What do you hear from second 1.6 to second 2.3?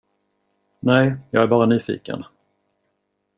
nyfiken.